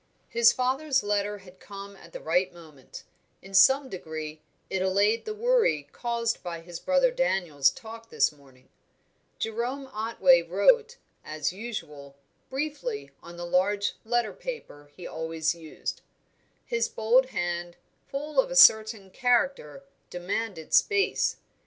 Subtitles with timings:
[0.29, 3.03] His father's letter had come at the right moment;
[3.43, 8.69] in some degree it allayed the worry caused by his brother Daniel's talk this morning.
[9.37, 12.15] Jerome Otway wrote, as usual,
[12.49, 16.01] briefly, on the large letter paper he always used;
[16.65, 17.75] his bold hand,
[18.07, 21.37] full of a certain character, demanded space.